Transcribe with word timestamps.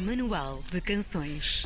Manual 0.00 0.60
de 0.72 0.80
Canções. 0.80 1.64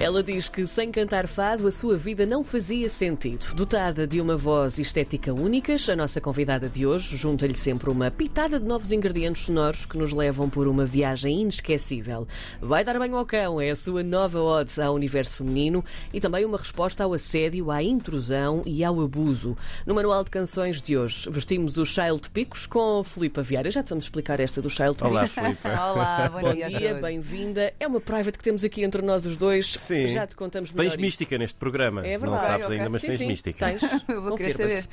Ela 0.00 0.24
diz 0.24 0.48
que 0.48 0.66
sem 0.66 0.90
cantar 0.90 1.28
fado 1.28 1.68
a 1.68 1.70
sua 1.70 1.96
vida 1.96 2.26
não 2.26 2.42
fazia 2.42 2.88
sentido. 2.88 3.54
Dotada 3.54 4.08
de 4.08 4.20
uma 4.20 4.36
voz 4.36 4.76
e 4.76 4.82
estética 4.82 5.32
únicas, 5.32 5.88
a 5.88 5.94
nossa 5.94 6.20
convidada 6.20 6.68
de 6.68 6.84
hoje 6.84 7.16
junta-lhe 7.16 7.56
sempre 7.56 7.88
uma 7.88 8.10
pitada 8.10 8.58
de 8.58 8.66
novos 8.66 8.90
ingredientes 8.90 9.42
sonoros 9.42 9.86
que 9.86 9.96
nos 9.96 10.12
levam 10.12 10.50
por 10.50 10.66
uma 10.66 10.84
viagem 10.84 11.42
inesquecível. 11.42 12.26
Vai 12.60 12.82
dar 12.84 12.98
banho 12.98 13.16
ao 13.16 13.24
cão, 13.24 13.60
é 13.60 13.70
a 13.70 13.76
sua 13.76 14.02
nova 14.02 14.40
ode 14.40 14.82
ao 14.82 14.94
universo 14.94 15.36
feminino 15.36 15.82
e 16.12 16.20
também 16.20 16.44
uma 16.44 16.58
resposta 16.58 17.04
ao 17.04 17.14
assédio, 17.14 17.70
à 17.70 17.80
intrusão 17.80 18.62
e 18.66 18.82
ao 18.84 19.00
abuso. 19.00 19.56
No 19.86 19.94
manual 19.94 20.24
de 20.24 20.30
canções 20.30 20.82
de 20.82 20.98
hoje, 20.98 21.30
vestimos 21.30 21.76
o 21.76 21.86
Child 21.86 22.30
Picos 22.30 22.66
com 22.66 23.04
Filipa 23.04 23.42
Vieira. 23.42 23.70
Já 23.70 23.82
te 23.82 23.90
vamos 23.90 24.06
explicar 24.06 24.40
esta 24.40 24.60
do 24.60 24.68
Child 24.68 24.96
Picos. 24.96 25.10
Olá, 25.12 25.26
Filipe. 25.28 25.68
Olá, 25.68 26.30
bom, 26.32 26.40
Bom 26.40 26.52
dia. 26.52 26.66
a 26.66 26.68
dia, 26.68 26.94
bem-vinda. 26.94 27.72
É 27.78 27.86
uma 27.86 28.00
private 28.00 28.36
que 28.36 28.44
temos 28.44 28.64
aqui 28.64 28.82
entre 28.82 29.00
nós 29.00 29.24
os 29.24 29.36
dois. 29.36 29.83
Sim. 29.84 30.08
Já 30.08 30.26
te 30.26 30.34
contamos 30.36 30.72
melhor. 30.72 30.90
Tens 30.90 30.96
mística 31.00 31.38
neste 31.38 31.58
programa. 31.58 32.00
É 32.06 32.18
verdade. 32.18 32.30
Não 32.30 32.38
sabes 32.38 32.70
ainda, 32.70 32.90
mas 32.90 33.02
Sim, 33.02 33.08
tens 33.08 33.18
sim, 33.18 33.26
mística. 33.26 33.66
Tens. 33.66 33.82
Eu 34.08 34.22
vou 34.22 34.36
querer 34.36 34.52
Confirma-se. 34.52 34.88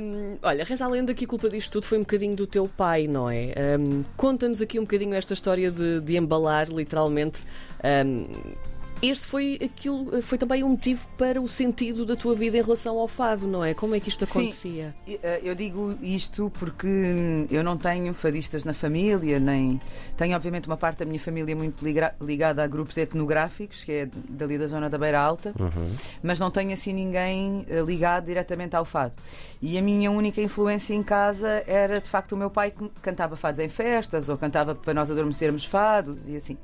Hum, 0.00 0.38
olha, 0.42 0.64
reza 0.64 0.84
a 0.84 0.88
lenda 0.88 1.14
que 1.14 1.24
a 1.24 1.28
culpa 1.28 1.48
disto 1.48 1.72
tudo 1.72 1.86
foi 1.86 1.98
um 1.98 2.02
bocadinho 2.02 2.36
do 2.36 2.46
teu 2.46 2.68
pai, 2.68 3.06
não 3.06 3.30
é? 3.30 3.54
Hum, 3.78 4.04
Conta-nos 4.16 4.60
aqui 4.60 4.78
um 4.78 4.82
bocadinho 4.82 5.14
esta 5.14 5.34
história 5.34 5.70
de, 5.70 6.00
de 6.00 6.16
embalar, 6.16 6.68
literalmente. 6.68 7.42
Hum, 8.04 8.26
este 9.00 9.26
foi 9.26 9.58
aquilo, 9.62 10.20
foi 10.22 10.36
também 10.38 10.64
um 10.64 10.70
motivo 10.70 11.06
para 11.16 11.40
o 11.40 11.46
sentido 11.48 12.04
da 12.04 12.16
tua 12.16 12.34
vida 12.34 12.56
em 12.58 12.62
relação 12.62 12.98
ao 12.98 13.06
fado, 13.06 13.46
não 13.46 13.64
é? 13.64 13.72
Como 13.74 13.94
é 13.94 14.00
que 14.00 14.08
isto 14.08 14.24
Sim. 14.26 14.40
acontecia? 14.40 14.94
E, 15.06 15.20
eh, 15.22 15.40
Eu 15.42 15.54
digo 15.54 15.96
isto 16.02 16.50
porque 16.58 16.86
hum, 16.86 17.46
eu 17.50 17.62
não 17.62 17.76
tenho 17.76 18.12
fadistas 18.12 18.64
na 18.64 18.74
família, 18.74 19.38
nem. 19.38 19.80
Tenho, 20.16 20.34
obviamente, 20.34 20.66
uma 20.66 20.76
parte 20.76 20.98
da 20.98 21.04
minha 21.04 21.20
família 21.20 21.54
muito 21.54 21.84
liga- 21.84 22.14
ligada 22.20 22.62
a 22.64 22.66
grupos 22.66 22.96
etnográficos, 22.98 23.84
que 23.84 23.92
é 23.92 24.08
dali 24.28 24.58
da 24.58 24.66
zona 24.66 24.90
da 24.90 24.98
Beira 24.98 25.20
Alta, 25.20 25.52
Uhum. 25.58 25.92
mas 26.22 26.40
não 26.40 26.50
tenho 26.50 26.72
assim 26.72 26.92
ninguém 26.92 27.64
eh, 27.68 27.80
ligado 27.82 28.26
diretamente 28.26 28.74
ao 28.74 28.84
fado. 28.84 29.12
E 29.62 29.78
a 29.78 29.82
minha 29.82 30.10
única 30.10 30.40
influência 30.40 30.92
em 30.94 31.02
casa 31.02 31.62
era, 31.66 32.00
de 32.00 32.08
facto, 32.08 32.32
o 32.32 32.36
meu 32.36 32.50
pai 32.50 32.70
que 32.72 32.88
cantava 33.00 33.36
fados 33.36 33.60
em 33.60 33.68
festas, 33.68 34.28
ou 34.28 34.36
cantava 34.36 34.74
para 34.74 34.92
nós 34.92 35.10
adormecermos 35.10 35.64
fados 35.64 36.28
e 36.28 36.36
assim. 36.36 36.56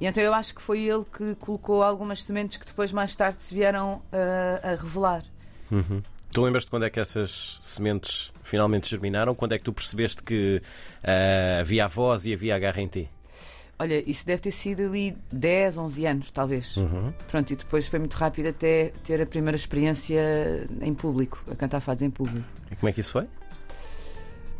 E 0.00 0.06
então 0.06 0.22
eu 0.22 0.34
acho 0.34 0.54
que 0.54 0.60
foi 0.60 0.80
ele 0.80 1.04
que 1.16 1.34
colocou 1.36 1.82
algumas 1.82 2.24
sementes 2.24 2.56
que 2.56 2.66
depois, 2.66 2.92
mais 2.92 3.14
tarde, 3.14 3.42
se 3.42 3.54
vieram 3.54 4.02
eh, 4.12 4.60
a 4.62 4.70
revelar. 4.70 5.24
Uhum. 5.70 6.02
Tu 6.34 6.42
lembras-te 6.42 6.68
quando 6.68 6.84
é 6.84 6.90
que 6.90 6.98
essas 6.98 7.60
sementes 7.62 8.32
finalmente 8.42 8.90
germinaram? 8.90 9.36
Quando 9.36 9.52
é 9.52 9.58
que 9.58 9.62
tu 9.62 9.72
percebeste 9.72 10.20
que 10.20 10.60
ah, 11.04 11.60
havia 11.60 11.84
a 11.84 11.88
voz 11.88 12.26
e 12.26 12.32
havia 12.32 12.56
a 12.56 12.58
garra 12.58 12.80
em 12.80 12.88
ti? 12.88 13.08
Olha, 13.78 14.02
isso 14.08 14.26
deve 14.26 14.42
ter 14.42 14.50
sido 14.50 14.82
ali 14.82 15.16
10, 15.32 15.78
11 15.78 16.06
anos, 16.06 16.30
talvez. 16.32 16.76
Uhum. 16.76 17.12
Pronto, 17.28 17.52
e 17.52 17.56
depois 17.56 17.86
foi 17.86 18.00
muito 18.00 18.14
rápido 18.14 18.48
até 18.48 18.92
ter 19.04 19.22
a 19.22 19.26
primeira 19.26 19.56
experiência 19.56 20.68
em 20.80 20.92
público, 20.92 21.44
a 21.50 21.54
cantar 21.54 21.78
fados 21.80 22.02
em 22.02 22.10
público. 22.10 22.46
E 22.70 22.74
como 22.74 22.88
é 22.88 22.92
que 22.92 23.00
isso 23.00 23.12
foi? 23.12 23.26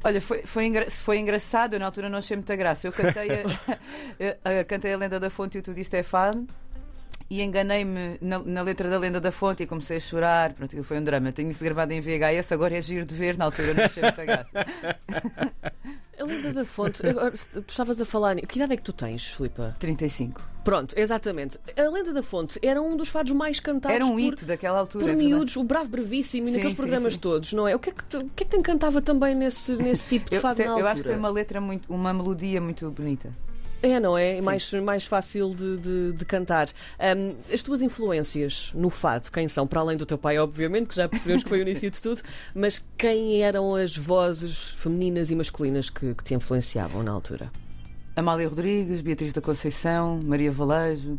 Olha, 0.05 0.21
foi, 0.21 0.43
foi, 0.45 0.67
engra- 0.67 0.91
foi 0.91 1.19
engraçado, 1.19 1.73
eu 1.75 1.81
na 1.81 1.87
altura 1.87 2.11
não 2.11 2.19
achei 2.19 2.37
muita 2.37 2.55
graça. 2.55 2.87
Eu 2.87 2.93
cantei 2.93 3.29
a, 3.31 4.61
a- 4.61 4.65
cantei 4.65 4.93
a 4.93 4.99
Lenda 4.99 5.19
da 5.19 5.31
Fonte 5.31 5.57
e 5.57 5.61
o 5.61 5.63
Tudo 5.63 5.81
é 5.95 6.03
Fado. 6.03 6.47
E 7.35 7.43
enganei-me 7.43 8.17
na, 8.21 8.39
na 8.39 8.63
letra 8.63 8.89
da 8.89 8.97
Lenda 8.97 9.21
da 9.21 9.33
Fonte 9.33 9.65
e 9.65 9.67
comecei 9.67 9.97
a 9.97 10.01
chorar. 10.01 10.53
Pronto, 10.53 10.81
foi 10.85 11.01
um 11.01 11.03
drama. 11.03 11.33
Tenho 11.33 11.51
isso 11.51 11.65
gravado 11.65 11.93
em 11.93 12.01
VHS, 12.01 12.53
agora 12.53 12.77
é 12.77 12.81
giro 12.81 13.05
de 13.05 13.13
ver. 13.13 13.37
Na 13.37 13.47
altura 13.47 13.75
não 13.75 13.83
achei 13.85 14.03
muita 14.05 14.25
graça. 14.25 14.51
A 16.17 16.23
lenda 16.23 16.53
da 16.53 16.65
fonte, 16.65 17.05
agora, 17.05 17.33
tu 17.33 17.65
estavas 17.67 18.01
a 18.01 18.05
falar. 18.05 18.37
Que 18.37 18.57
idade 18.59 18.73
é 18.75 18.77
que 18.77 18.85
tu 18.85 18.93
tens, 18.93 19.27
Filipa? 19.27 19.75
35. 19.81 20.41
Pronto, 20.63 20.95
exatamente. 20.97 21.59
A 21.77 21.91
lenda 21.91 22.13
da 22.13 22.23
fonte 22.23 22.57
era 22.63 22.81
um 22.81 22.97
dos 22.97 23.09
fados 23.09 23.33
mais 23.33 23.59
cantados 23.59 23.97
Era 23.97 24.07
um 24.07 24.11
por, 24.13 24.21
hit 24.21 24.45
daquela 24.45 24.79
altura. 24.79 25.07
por 25.07 25.11
é 25.11 25.17
miúdos, 25.17 25.57
o 25.57 25.65
Bravo 25.65 25.89
Brevíssimo 25.91 26.45
e 26.47 26.51
Sim, 26.51 26.53
naqueles 26.53 26.73
sim, 26.75 26.77
programas 26.77 27.15
sim. 27.15 27.21
todos, 27.21 27.53
não 27.53 27.67
é? 27.67 27.75
O 27.75 27.81
que 27.81 27.91
é 27.91 27.93
que, 27.93 28.05
te- 28.05 28.17
o 28.17 28.31
que, 28.31 28.45
é 28.45 28.47
que 28.47 28.53
te 28.53 28.57
encantava 28.57 29.03
também 29.03 29.35
nesse, 29.35 29.73
nesse 29.75 30.07
tipo 30.07 30.31
de 30.31 30.37
Eu, 30.37 30.41
fado 30.41 30.55
te- 30.55 30.61
na 30.61 30.67
eu 30.67 30.73
altura? 30.75 30.93
acho 30.93 31.03
que 31.03 31.09
tem 31.09 31.19
uma 31.19 31.31
letra 31.31 31.61
muito, 31.61 31.93
uma 31.93 32.15
melodia 32.15 32.61
muito 32.61 32.89
bonita. 32.93 33.33
É, 33.87 34.01
não 34.01 34.17
é? 34.17 34.37
Sim. 34.37 34.41
Mais, 34.43 34.73
mais 34.73 35.05
fácil 35.07 35.51
de, 35.55 35.77
de- 35.77 36.13
de 36.13 36.25
cantar. 36.25 36.69
Ahm, 36.99 37.35
as 37.53 37.63
tuas 37.63 37.83
influências 37.83 38.71
no 38.75 38.89
fado, 38.89 39.31
quem 39.31 39.47
são? 39.47 39.67
Para 39.67 39.81
além 39.81 39.97
do 39.97 40.07
teu 40.07 40.17
pai, 40.17 40.39
obviamente, 40.39 40.87
que 40.89 40.97
já 40.97 41.07
percebemos 41.07 41.43
que 41.43 41.49
foi 41.51 41.59
o 41.59 41.63
início 41.63 41.91
de 41.91 42.01
tudo, 42.01 42.23
mas 42.55 42.83
quem 42.97 43.43
eram 43.43 43.75
as 43.75 43.95
vozes 43.95 44.71
femininas 44.79 45.31
e 45.31 45.35
masculinas 45.37 45.91
que, 45.91 46.15
que 46.15 46.25
te 46.25 46.33
influenciavam 46.35 47.03
na 47.03 47.11
altura? 47.13 47.51
Amália 48.17 48.49
Rodrigues, 48.49 49.03
Beatriz 49.03 49.33
da 49.35 49.41
Conceição, 49.43 50.19
Maria 50.25 50.51
Valejo, 50.51 51.19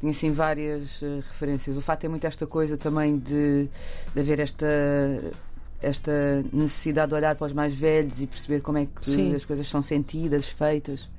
tinha 0.00 0.10
assim 0.10 0.30
várias 0.30 1.02
eh, 1.02 1.16
referências. 1.28 1.76
O 1.76 1.80
fato 1.82 2.04
é 2.04 2.08
muito 2.08 2.26
esta 2.26 2.46
coisa 2.46 2.76
também 2.78 3.18
de, 3.18 3.68
de 4.14 4.20
haver 4.20 4.38
esta, 4.40 4.66
esta 5.82 6.12
necessidade 6.52 7.08
de 7.10 7.14
olhar 7.14 7.34
para 7.34 7.46
os 7.46 7.52
mais 7.52 7.74
velhos 7.74 8.22
e 8.22 8.26
perceber 8.26 8.60
como 8.62 8.78
é 8.78 8.86
que 8.86 9.04
Sim. 9.04 9.34
as 9.34 9.44
coisas 9.44 9.66
são 9.68 9.82
sentidas, 9.82 10.46
feitas. 10.46 11.10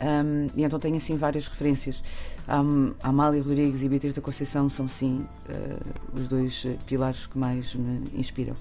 Um, 0.00 0.48
e 0.54 0.62
então 0.62 0.78
tenho 0.78 0.96
assim 0.96 1.16
várias 1.16 1.46
referências. 1.48 2.02
Um, 2.48 2.94
Amália 3.02 3.42
Rodrigues 3.42 3.82
e 3.82 3.88
Beatriz 3.88 4.12
da 4.12 4.22
Conceição 4.22 4.70
são 4.70 4.88
sim 4.88 5.26
eh, 5.48 5.76
os 6.12 6.28
dois 6.28 6.64
eh, 6.64 6.76
pilares 6.86 7.26
que 7.26 7.36
mais 7.36 7.74
me 7.74 8.08
inspiram. 8.14 8.54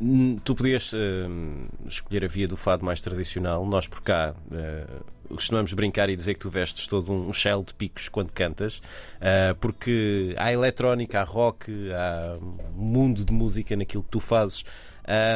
Hum, 0.00 0.38
Tu 0.42 0.54
podias 0.54 0.92
hum, 0.94 1.66
escolher 1.86 2.24
a 2.24 2.28
via 2.28 2.48
do 2.48 2.56
fado 2.56 2.84
mais 2.84 3.00
tradicional. 3.00 3.66
Nós 3.66 3.86
por 3.86 4.00
cá 4.00 4.34
eh, 4.52 4.86
costumamos 5.28 5.74
brincar 5.74 6.08
e 6.08 6.16
dizer 6.16 6.34
que 6.34 6.40
tu 6.40 6.48
vestes 6.48 6.86
todo 6.86 7.12
um 7.12 7.32
shell 7.32 7.62
de 7.62 7.74
picos 7.74 8.08
quando 8.08 8.32
cantas, 8.32 8.80
ah, 9.20 9.54
porque 9.60 10.34
há 10.38 10.52
eletrónica, 10.52 11.20
há 11.20 11.24
rock, 11.24 11.70
há 11.92 12.38
um 12.40 12.82
mundo 12.82 13.24
de 13.24 13.32
música 13.32 13.76
naquilo 13.76 14.02
que 14.02 14.10
tu 14.10 14.20
fazes. 14.20 14.64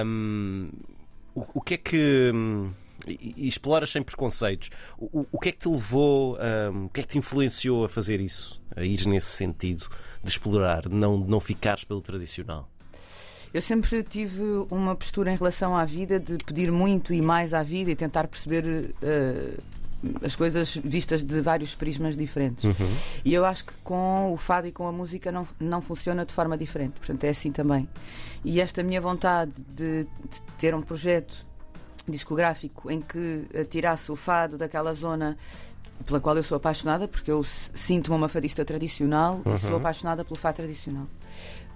Hum, 0.05 0.71
o, 1.35 1.45
o 1.55 1.61
que 1.61 1.75
é 1.75 1.77
que. 1.77 2.31
hum, 2.35 2.71
e, 3.07 3.35
e 3.37 3.49
exploras 3.49 3.91
sem 3.91 4.03
preconceitos. 4.03 4.71
O, 4.99 5.27
o- 5.33 5.39
que 5.39 5.49
é 5.49 5.53
que 5.53 5.59
te 5.59 5.69
levou, 5.69 6.37
hum, 6.73 6.87
o 6.87 6.89
que 6.89 7.01
é 7.01 7.03
que 7.03 7.09
te 7.11 7.19
influenciou 7.19 7.85
a 7.85 7.89
fazer 7.89 8.21
isso? 8.21 8.61
A 8.77 8.83
ir 8.83 9.07
nesse 9.07 9.29
sentido 9.29 9.87
de 10.23 10.31
explorar, 10.31 10.83
de 10.89 10.95
não, 10.95 11.21
de 11.23 11.29
não 11.31 11.41
ficares 11.41 11.85
pelo 11.85 12.01
tradicional? 12.01 12.69
Eu 13.53 13.61
sempre 13.61 14.03
tive 14.03 14.43
uma 14.71 14.97
postura 14.97 15.31
em 15.31 15.37
relação 15.37 15.77
à 15.77 15.85
vida 15.85 16.19
de 16.19 16.39
pedir 16.39 16.73
muito 16.73 17.13
e 17.13 17.21
mais 17.21 17.53
à 17.53 17.63
vida 17.63 17.91
e 17.91 17.95
tentar 17.97 18.27
perceber 18.27 18.95
eh, 19.03 19.59
as 20.25 20.35
coisas 20.35 20.75
vistas 20.83 21.23
de 21.23 21.39
vários 21.43 21.75
prismas 21.75 22.17
diferentes. 22.17 22.65
E 23.23 23.35
eu 23.35 23.45
acho 23.45 23.67
que 23.67 23.75
com 23.85 24.33
o 24.33 24.37
fado 24.39 24.69
e 24.69 24.73
com 24.73 24.87
a 24.89 24.93
música 24.93 25.31
não, 25.31 25.47
não 25.61 25.83
funciona 25.83 26.25
de 26.25 26.33
forma 26.33 26.57
diferente. 26.57 26.93
Portanto, 26.93 27.25
é 27.25 27.29
assim 27.29 27.53
também. 27.53 27.87
E 28.43 28.59
esta 28.59 28.83
minha 28.83 29.03
vontade 29.03 29.53
de, 29.69 30.05
de 30.05 30.43
ter 30.59 30.75
um 30.75 30.81
projeto 30.81 31.45
discográfico 32.09 32.91
em 32.91 33.01
que 33.01 33.45
tirasse 33.71 34.11
o 34.11 34.17
fado 34.17 34.57
daquela 34.59 34.95
zona 34.95 35.37
pela 36.07 36.21
qual 36.21 36.37
eu 36.37 36.43
sou 36.43 36.57
apaixonada, 36.57 37.07
porque 37.07 37.31
eu 37.31 37.43
sinto-me 37.45 38.17
uma 38.17 38.29
fadista 38.29 38.65
tradicional 38.65 39.41
e 39.47 39.59
sou 39.59 39.77
apaixonada 39.77 40.25
pelo 40.25 40.37
fado 40.37 40.57
tradicional. 40.57 41.07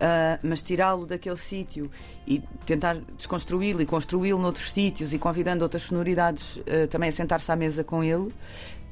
Ah, 0.01 0.39
mas 0.43 0.61
tirá-lo 0.61 1.07
daquele 1.07 1.39
sítio 1.39 1.91
e 2.27 2.43
tentar 2.67 2.97
desconstruí-lo 3.17 3.81
e 3.81 3.87
construí-lo 3.87 4.39
noutros 4.39 4.71
sítios 4.73 5.15
e 5.15 5.19
convidando 5.19 5.63
outras 5.65 5.85
sonoridades 5.85 6.59
ah, 6.67 6.87
também 6.89 7.09
a 7.09 7.13
sentar-se 7.13 7.51
à 7.51 7.57
mesa 7.57 7.83
com 7.83 8.05
ele, 8.05 8.31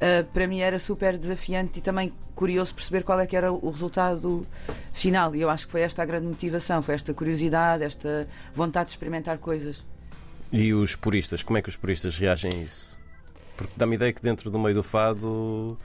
ah, 0.00 0.24
para 0.32 0.46
mim 0.46 0.60
era 0.60 0.78
super 0.78 1.18
desafiante 1.18 1.78
e 1.78 1.82
também 1.82 2.12
curioso 2.34 2.74
perceber 2.74 3.04
qual 3.04 3.20
é 3.20 3.26
que 3.26 3.36
era 3.36 3.52
o 3.52 3.70
resultado 3.70 4.46
final. 4.92 5.34
E 5.34 5.42
eu 5.42 5.50
acho 5.50 5.66
que 5.66 5.72
foi 5.72 5.82
esta 5.82 6.02
a 6.02 6.06
grande 6.06 6.26
motivação, 6.26 6.82
foi 6.82 6.94
esta 6.94 7.12
curiosidade, 7.12 7.84
esta 7.84 8.26
vontade 8.54 8.86
de 8.86 8.92
experimentar 8.92 9.38
coisas. 9.38 9.84
E 10.56 10.72
os 10.72 10.94
puristas, 10.94 11.42
como 11.42 11.58
é 11.58 11.62
que 11.62 11.68
os 11.68 11.76
puristas 11.76 12.16
reagem 12.16 12.52
a 12.52 12.56
isso? 12.58 12.96
Porque 13.56 13.72
dá-me 13.76 13.96
ideia 13.96 14.12
que 14.12 14.22
dentro 14.22 14.52
do 14.52 14.58
meio 14.58 14.72
do 14.72 14.84
fado 14.84 15.76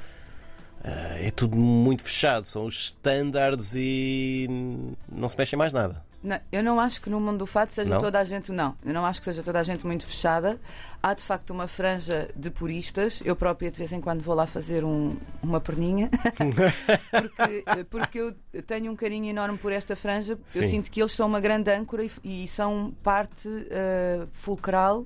ah, 0.83 1.17
é 1.17 1.31
tudo 1.31 1.57
muito 1.57 2.03
fechado, 2.03 2.45
são 2.45 2.65
os 2.65 2.75
standards 2.75 3.73
e 3.75 4.47
não 5.11 5.27
se 5.27 5.35
mexe 5.35 5.55
mais 5.55 5.73
nada. 5.73 6.05
Não, 6.21 6.37
eu 6.51 6.61
não 6.61 6.79
acho 6.81 7.01
que 7.01 7.09
no 7.09 7.17
mundo 7.19 7.37
do 7.37 7.45
fado 7.45 7.71
seja 7.71 7.91
Não? 7.91 7.99
toda 8.01 8.19
a 8.19 8.23
gente, 8.25 8.51
não. 8.51 8.75
Eu 8.85 8.93
não 8.93 9.05
acho 9.05 9.21
que 9.21 9.25
seja 9.25 9.41
toda 9.41 9.59
a 9.59 9.63
gente 9.63 9.85
muito 9.87 10.05
fechada. 10.05 10.59
Há 11.01 11.13
de 11.13 11.23
facto 11.23 11.51
uma 11.51 11.65
franja 11.65 12.29
de 12.35 12.49
puristas. 12.51 13.21
Eu 13.23 13.35
própria 13.37 13.71
de 13.71 13.77
vez 13.77 13.93
em 13.93 14.01
quando 14.01 14.21
vou 14.21 14.35
lá 14.35 14.45
fazer 14.45 14.83
um- 14.83 15.15
uma 15.41 15.61
perninha. 15.61 16.09
porque, 17.11 17.63
porque 17.89 18.19
eu 18.19 18.61
tenho 18.63 18.91
um 18.91 18.95
carinho 18.95 19.29
enorme 19.29 19.57
por 19.57 19.71
esta 19.71 19.95
franja. 19.95 20.33
Eu 20.33 20.39
Sim. 20.45 20.67
sinto 20.67 20.91
que 20.91 21.01
eles 21.01 21.13
são 21.13 21.27
uma 21.27 21.39
grande 21.39 21.71
âncora 21.71 22.03
e, 22.03 22.11
e 22.23 22.47
são 22.47 22.93
parte 23.03 23.47
eh, 23.69 24.27
fulcral 24.31 25.05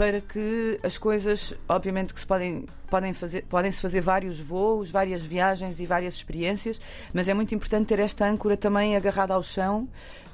para 0.00 0.22
que 0.22 0.80
as 0.82 0.96
coisas, 0.96 1.52
obviamente 1.68 2.14
que 2.14 2.20
se 2.20 2.26
podem, 2.26 2.64
podem 2.88 3.12
fazer, 3.12 3.44
podem 3.44 3.70
se 3.70 3.82
fazer 3.82 4.00
vários 4.00 4.40
voos, 4.40 4.90
várias 4.90 5.22
viagens 5.22 5.78
e 5.78 5.84
várias 5.84 6.14
experiências, 6.14 6.80
mas 7.12 7.28
é 7.28 7.34
muito 7.34 7.54
importante 7.54 7.88
ter 7.88 7.98
esta 7.98 8.26
âncora 8.26 8.56
também 8.56 8.96
agarrada 8.96 9.34
ao 9.34 9.42
chão, 9.42 9.86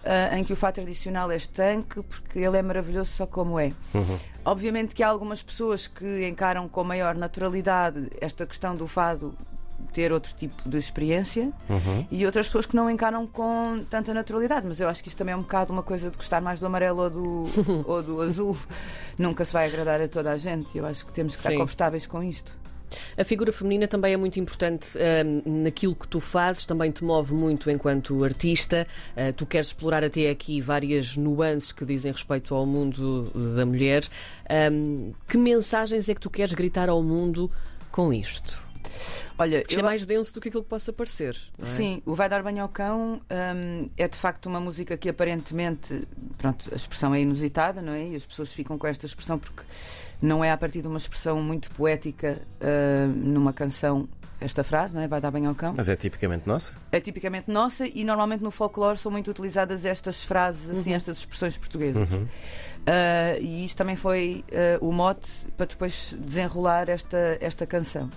uh, 0.04 0.36
em 0.36 0.44
que 0.44 0.52
o 0.52 0.56
fado 0.56 0.74
tradicional 0.74 1.32
é 1.32 1.36
estanque, 1.36 2.00
porque 2.00 2.38
ele 2.38 2.56
é 2.56 2.62
maravilhoso 2.62 3.10
só 3.10 3.26
como 3.26 3.58
é. 3.58 3.72
Uhum. 3.92 4.20
Obviamente 4.44 4.94
que 4.94 5.02
há 5.02 5.08
algumas 5.08 5.42
pessoas 5.42 5.88
que 5.88 6.28
encaram 6.28 6.68
com 6.68 6.84
maior 6.84 7.16
naturalidade 7.16 8.08
esta 8.20 8.46
questão 8.46 8.76
do 8.76 8.86
fado 8.86 9.36
ter 9.92 10.12
outro 10.12 10.32
tipo 10.34 10.68
de 10.68 10.78
experiência 10.78 11.52
Uhum. 11.68 12.06
e 12.10 12.24
outras 12.26 12.46
pessoas 12.46 12.66
que 12.66 12.76
não 12.76 12.90
encaram 12.90 13.26
com 13.26 13.84
tanta 13.90 14.12
naturalidade. 14.12 14.66
Mas 14.66 14.80
eu 14.80 14.88
acho 14.88 15.02
que 15.02 15.08
isto 15.08 15.18
também 15.18 15.32
é 15.32 15.36
um 15.36 15.42
bocado 15.42 15.72
uma 15.72 15.82
coisa 15.82 16.10
de 16.10 16.16
gostar 16.16 16.40
mais 16.40 16.60
do 16.60 16.66
amarelo 16.66 17.02
ou 17.02 17.10
do, 17.10 17.46
ou 17.86 18.02
do 18.02 18.20
azul. 18.22 18.56
Nunca 19.18 19.44
se 19.44 19.52
vai 19.52 19.66
agradar 19.66 20.00
a 20.00 20.08
toda 20.08 20.30
a 20.32 20.36
gente. 20.36 20.76
Eu 20.76 20.86
acho 20.86 21.04
que 21.06 21.12
temos 21.12 21.34
que 21.34 21.40
estar 21.40 21.50
Sim. 21.50 21.58
confortáveis 21.58 22.06
com 22.06 22.22
isto. 22.22 22.58
A 23.18 23.24
figura 23.24 23.50
feminina 23.50 23.88
também 23.88 24.12
é 24.12 24.16
muito 24.16 24.38
importante 24.38 24.90
hum, 25.44 25.62
naquilo 25.64 25.94
que 25.94 26.06
tu 26.06 26.20
fazes, 26.20 26.64
também 26.64 26.92
te 26.92 27.02
move 27.02 27.34
muito 27.34 27.68
enquanto 27.68 28.22
artista. 28.22 28.86
Uh, 29.16 29.32
tu 29.32 29.44
queres 29.44 29.66
explorar 29.68 30.04
até 30.04 30.30
aqui 30.30 30.60
várias 30.60 31.16
nuances 31.16 31.72
que 31.72 31.84
dizem 31.84 32.12
respeito 32.12 32.54
ao 32.54 32.64
mundo 32.64 33.24
da 33.56 33.66
mulher. 33.66 34.04
Hum, 34.72 35.12
que 35.26 35.36
mensagens 35.36 36.08
é 36.08 36.14
que 36.14 36.20
tu 36.20 36.30
queres 36.30 36.54
gritar 36.54 36.88
ao 36.88 37.02
mundo 37.02 37.50
com 37.90 38.12
isto? 38.12 38.64
Olha, 39.38 39.58
Isto 39.68 39.78
é 39.78 39.80
eu- 39.80 39.84
mais 39.84 40.04
denso 40.06 40.34
do 40.34 40.40
que 40.40 40.48
aquilo 40.48 40.62
que 40.62 40.68
possa 40.70 40.92
parecer. 40.92 41.36
não 41.58 41.66
é? 41.66 41.68
Sim, 41.70 42.02
o 42.06 42.14
Vai 42.14 42.28
Dar 42.28 42.42
Banho 42.42 42.62
ao 42.62 42.68
Cão 42.68 43.20
hum, 43.30 43.86
é 43.96 44.08
de 44.08 44.16
facto 44.16 44.46
uma 44.46 44.60
música 44.60 44.96
que 44.96 45.08
aparentemente, 45.08 46.06
pronto, 46.38 46.68
a 46.72 46.76
expressão 46.76 47.14
é 47.14 47.20
inusitada, 47.20 47.82
não 47.82 47.92
é? 47.92 48.08
E 48.08 48.16
as 48.16 48.24
pessoas 48.24 48.52
ficam 48.52 48.78
com 48.78 48.86
esta 48.86 49.04
expressão 49.06 49.38
porque 49.38 49.62
não 50.20 50.42
é 50.42 50.50
a 50.50 50.56
partir 50.56 50.80
de 50.82 50.88
uma 50.88 50.98
expressão 50.98 51.42
muito 51.42 51.70
poética 51.72 52.40
hum, 52.60 53.12
numa 53.32 53.52
canção 53.52 54.08
esta 54.40 54.62
frase, 54.62 54.94
não 54.94 55.02
é? 55.02 55.08
Vai 55.08 55.20
dar 55.20 55.30
banho 55.30 55.48
ao 55.48 55.54
cão. 55.54 55.72
Mas 55.76 55.88
é 55.88 55.96
tipicamente 55.96 56.46
nossa. 56.46 56.74
É 56.92 57.00
tipicamente 57.00 57.50
nossa 57.50 57.86
e 57.86 58.04
normalmente 58.04 58.42
no 58.42 58.50
folclore 58.50 58.98
são 58.98 59.10
muito 59.10 59.30
utilizadas 59.30 59.84
estas 59.86 60.24
frases, 60.24 60.68
assim, 60.78 60.92
estas 60.92 61.18
expressões 61.18 61.56
portuguesas. 61.56 62.10
Uhum. 62.10 62.22
Uh, 62.24 63.40
e 63.40 63.64
isto 63.64 63.76
também 63.76 63.96
foi 63.96 64.44
uh, 64.80 64.86
o 64.86 64.92
mote 64.92 65.30
para 65.56 65.66
depois 65.66 66.14
desenrolar 66.20 66.88
esta, 66.88 67.38
esta 67.40 67.66
canção. 67.66 68.10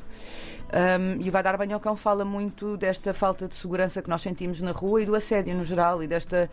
Um, 0.72 1.20
e 1.20 1.30
o 1.30 1.32
Vai 1.32 1.42
Dar 1.42 1.58
Banho 1.58 1.74
ao 1.74 1.80
Cão 1.80 1.96
fala 1.96 2.24
muito 2.24 2.78
desta 2.78 3.12
falta 3.12 3.48
de 3.48 3.56
segurança 3.56 4.04
que 4.04 4.10
nós 4.10 4.22
sentimos 4.22 4.62
na 4.62 4.72
rua 4.72 5.02
e 5.02 5.06
do 5.06 5.16
assédio 5.16 5.56
no 5.56 5.64
geral 5.64 6.04
e 6.04 6.08
desta 6.08 6.48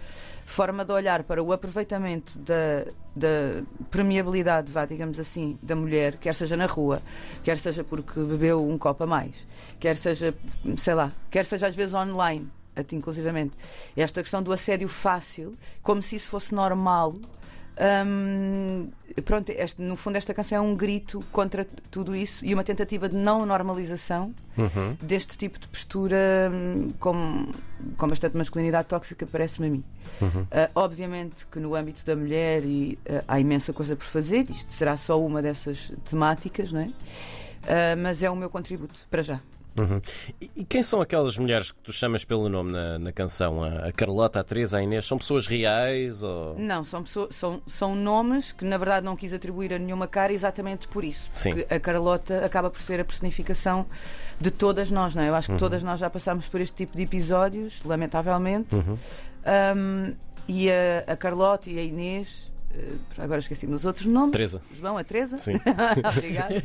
forma 0.45 0.85
de 0.87 0.93
olhar 0.93 1.23
para 1.23 1.43
o 1.43 1.53
aproveitamento 1.53 2.39
da, 2.39 2.91
da 3.15 3.63
permeabilidade, 3.91 4.73
vá, 4.73 4.87
digamos 4.87 5.21
assim, 5.21 5.59
da 5.63 5.77
mulher, 5.77 6.17
quer 6.17 6.35
seja 6.35 6.57
na 6.57 6.65
rua, 6.65 7.03
quer 7.43 7.59
seja 7.59 7.85
porque 7.85 8.19
bebeu 8.21 8.67
um 8.67 8.79
copo 8.79 9.05
a 9.05 9.07
mais, 9.07 9.47
quer 9.79 9.97
seja, 9.97 10.35
sei 10.79 10.95
lá, 10.95 11.13
quer 11.31 11.45
seja 11.45 11.67
às 11.67 11.75
vezes 11.75 11.93
online, 11.93 12.49
inclusivamente. 12.93 13.53
Esta 13.95 14.23
questão 14.23 14.43
do 14.43 14.53
assédio 14.53 14.89
fácil, 14.89 15.57
como 15.83 16.03
se 16.03 16.17
isso 16.17 16.29
fosse 16.29 16.55
normal. 16.55 17.15
Hum, 17.79 18.89
pronto, 19.25 19.51
este- 19.51 19.83
no 19.83 19.97
fundo, 19.97 20.17
esta 20.17 20.33
canção 20.33 20.59
é 20.59 20.61
um 20.61 20.75
grito 20.75 21.23
contra 21.31 21.67
tudo 21.91 22.17
isso 22.17 22.45
e 22.45 22.55
uma 22.55 22.65
tentativa 22.65 23.09
de 23.09 23.17
não 23.17 23.45
normalização 23.45 24.35
Uhum. 24.57 24.97
deste 25.03 25.37
tipo 25.37 25.59
de 25.59 25.69
postura 25.69 26.51
hum, 26.51 26.91
com, 26.99 27.47
com 27.99 28.09
bastante 28.09 28.37
masculinidade 28.37 28.89
tóxica, 28.89 29.27
parece-me 29.31 29.67
a 29.67 29.71
mim. 29.71 29.85
Uhum. 30.23 30.47
Ah, 30.51 30.71
obviamente 30.75 31.47
que 31.53 31.59
no 31.59 31.75
âmbito 31.75 32.05
da 32.07 32.17
mulher 32.17 32.65
e, 32.65 32.99
ah, 33.09 33.25
há 33.29 33.41
imensa 33.41 33.73
coisa 33.73 33.95
por 33.95 34.07
fazer, 34.07 34.47
isto 34.51 34.73
será 34.73 34.97
só 34.97 35.21
uma 35.21 35.43
dessas 35.43 35.93
temáticas, 36.09 36.73
não 36.73 36.81
é? 36.81 36.89
Ah, 37.69 37.97
mas 37.97 38.23
é 38.23 38.31
o 38.31 38.37
meu 38.37 38.49
contributo 38.49 39.07
para 39.11 39.23
já. 39.23 39.41
Uhum. 39.79 40.01
E, 40.41 40.51
e 40.57 40.65
quem 40.65 40.83
são 40.83 41.01
aquelas 41.01 41.37
mulheres 41.39 41.73
que 41.73 41.79
tu 41.83 41.93
chamas 41.93 42.25
pelo 42.25 42.49
nome 42.49 42.73
na, 42.73 42.99
na 42.99 43.13
canção? 43.13 43.63
A, 43.63 43.89
a 43.89 43.93
Carlota, 43.93 44.41
a 44.41 44.45
Teresa, 44.45 44.79
a 44.79 44.83
Inês? 44.83 45.07
São 45.07 45.19
pessoas 45.19 45.47
reais? 45.47 46.23
Ou... 46.23 46.59
Não, 46.59 46.85
são, 46.85 47.03
pessoas, 47.03 47.35
são, 47.37 47.63
são 47.67 47.95
nomes 47.95 48.53
que 48.53 48.65
na 48.65 48.79
verdade 48.79 49.05
não 49.05 49.17
quis 49.17 49.33
atribuir 49.33 49.73
a 49.73 49.79
nenhuma 49.79 50.07
cara 50.07 50.33
exatamente 50.33 50.89
por 50.89 51.05
isso. 51.05 51.29
Sim. 51.33 51.55
Porque 51.55 51.75
a 51.75 51.81
Carlota 51.81 52.45
acaba 52.45 52.71
por 52.71 52.83
ser 52.83 53.01
a 53.01 53.05
personificação 53.05 53.87
de 54.41 54.51
todas 54.51 54.91
nós, 54.91 55.15
não 55.15 55.23
é? 55.23 55.29
Eu 55.29 55.35
acho 55.35 55.53
que 55.53 55.59
todas 55.59 55.83
nós 55.83 56.01
já 56.01 56.11
passámos 56.11 56.47
por 56.47 56.61
este 56.61 56.77
tipo 56.77 56.97
de 56.97 57.03
episódios, 57.03 57.83
lamentavelmente. 57.85 58.75
Uhum. 58.75 58.99
Um, 59.77 60.15
e 60.49 60.71
a, 60.71 61.13
a 61.13 61.17
Carlota 61.17 61.69
e 61.71 61.79
a 61.79 61.83
Inês, 61.83 62.51
agora 63.19 63.39
esqueci-me 63.41 63.73
dos 63.73 63.85
outros 63.85 64.07
nomes. 64.07 64.33
Teresa. 64.33 64.63
João, 64.79 64.99
a 64.99 65.05
Teresa? 65.05 65.37
Sim. 65.37 65.55
Obrigada. 66.17 66.63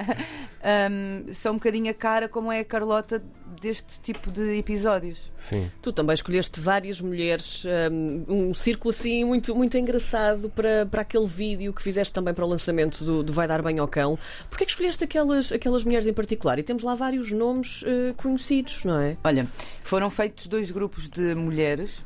um, 0.90 1.34
são 1.34 1.52
um 1.52 1.56
bocadinho 1.56 1.90
a 1.90 1.94
cara 1.94 2.28
como 2.28 2.50
é 2.50 2.60
a 2.60 2.64
Carlota 2.64 3.22
deste 3.60 4.00
tipo 4.00 4.30
de 4.30 4.58
episódios. 4.58 5.30
Sim. 5.36 5.70
Tu 5.80 5.92
também 5.92 6.14
escolheste 6.14 6.58
várias 6.60 7.00
mulheres, 7.00 7.64
hum, 7.90 8.24
um, 8.28 8.54
círculo 8.54 8.90
assim 8.90 9.24
muito, 9.24 9.54
muito 9.54 9.76
engraçado 9.76 10.50
para, 10.50 10.86
para 10.86 11.02
aquele 11.02 11.26
vídeo 11.26 11.72
que 11.72 11.82
fizeste 11.82 12.12
também 12.12 12.34
para 12.34 12.44
o 12.44 12.48
lançamento 12.48 13.04
do, 13.04 13.22
do 13.22 13.32
Vai 13.32 13.46
Dar 13.46 13.62
Bem 13.62 13.78
ao 13.78 13.88
Cão. 13.88 14.18
Porquê 14.48 14.64
é 14.64 14.66
que 14.66 14.72
escolheste 14.72 15.04
aquelas, 15.04 15.52
aquelas 15.52 15.84
mulheres 15.84 16.06
em 16.06 16.12
particular? 16.12 16.58
E 16.58 16.62
temos 16.62 16.82
lá 16.82 16.94
vários 16.94 17.30
nomes 17.32 17.84
eh, 17.86 18.14
conhecidos, 18.16 18.84
não 18.84 18.98
é? 18.98 19.16
Olha, 19.22 19.46
foram 19.82 20.10
feitos 20.10 20.46
dois 20.46 20.70
grupos 20.70 21.08
de 21.08 21.34
mulheres. 21.34 22.04